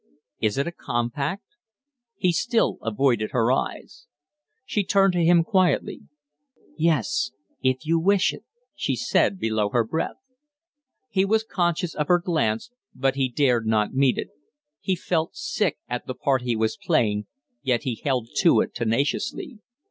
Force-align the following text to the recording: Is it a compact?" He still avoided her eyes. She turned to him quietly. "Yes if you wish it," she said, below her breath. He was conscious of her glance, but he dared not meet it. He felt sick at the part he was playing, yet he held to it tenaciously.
Is 0.39 0.57
it 0.57 0.65
a 0.65 0.71
compact?" 0.71 1.45
He 2.15 2.31
still 2.31 2.79
avoided 2.81 3.29
her 3.33 3.51
eyes. 3.51 4.07
She 4.65 4.83
turned 4.83 5.13
to 5.13 5.23
him 5.23 5.43
quietly. 5.43 5.99
"Yes 6.75 7.29
if 7.61 7.85
you 7.85 7.99
wish 7.99 8.33
it," 8.33 8.43
she 8.73 8.95
said, 8.95 9.37
below 9.37 9.69
her 9.69 9.83
breath. 9.83 10.17
He 11.11 11.23
was 11.23 11.43
conscious 11.43 11.93
of 11.93 12.07
her 12.07 12.17
glance, 12.17 12.71
but 12.95 13.13
he 13.13 13.29
dared 13.29 13.67
not 13.67 13.93
meet 13.93 14.17
it. 14.17 14.29
He 14.79 14.95
felt 14.95 15.35
sick 15.35 15.77
at 15.87 16.07
the 16.07 16.15
part 16.15 16.41
he 16.41 16.55
was 16.55 16.79
playing, 16.81 17.27
yet 17.61 17.83
he 17.83 17.93
held 18.03 18.29
to 18.37 18.59
it 18.61 18.73
tenaciously. 18.73 19.59